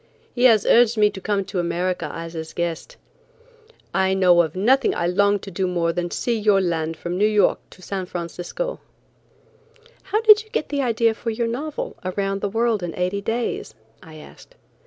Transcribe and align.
He 0.33 0.45
has 0.45 0.65
urged 0.65 0.97
me 0.97 1.11
to 1.11 1.21
come 1.21 1.45
to 1.45 1.59
America 1.59 2.09
as 2.11 2.33
his 2.33 2.53
guest. 2.53 2.97
I 3.93 4.15
know 4.15 4.41
of 4.41 4.55
nothing 4.55 4.89
that 4.93 4.97
I 4.99 5.05
long 5.05 5.37
to 5.37 5.51
do 5.51 5.67
more 5.67 5.93
than 5.93 6.09
to 6.09 6.17
see 6.17 6.35
your 6.35 6.59
land 6.59 6.97
from 6.97 7.19
New 7.19 7.27
York 7.27 7.59
to 7.69 7.83
San 7.83 8.07
Francisco." 8.07 8.79
"How 10.05 10.19
did 10.21 10.43
you 10.43 10.49
get 10.49 10.69
the 10.69 10.81
idea 10.81 11.13
for 11.13 11.29
your 11.29 11.45
novel, 11.45 11.97
'Around 12.03 12.41
the 12.41 12.49
World 12.49 12.81
in 12.81 12.95
Eighty 12.95 13.21
Days?'" 13.21 13.75
I 14.01 14.15
asked. 14.15 14.55